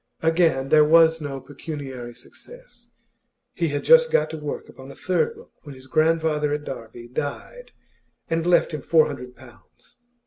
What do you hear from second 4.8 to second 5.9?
a third book, when his